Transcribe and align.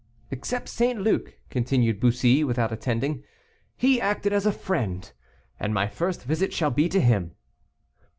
"Except 0.31 0.67
St. 0.67 0.99
Luc," 0.99 1.35
continued 1.51 1.99
Bussy, 1.99 2.43
without 2.43 2.71
attending; 2.71 3.23
"he 3.77 4.01
acted 4.01 4.33
as 4.33 4.47
a 4.47 4.51
friend, 4.51 5.11
and 5.59 5.75
my 5.75 5.85
first 5.87 6.23
visit 6.23 6.51
shall 6.51 6.71
be 6.71 6.89
to 6.89 6.99
him." 6.99 7.35